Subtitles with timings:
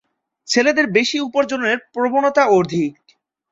[0.47, 2.93] ছেলেদের বেশি উপার্জনের প্রবণতা অধিক।